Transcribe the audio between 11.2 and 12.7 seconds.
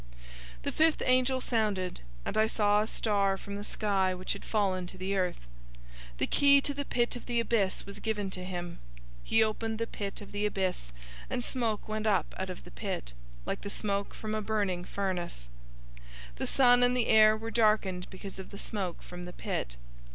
and smoke went up out of